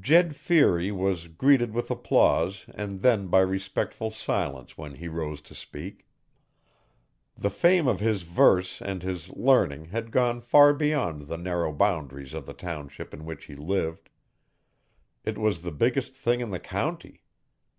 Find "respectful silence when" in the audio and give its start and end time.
3.40-4.94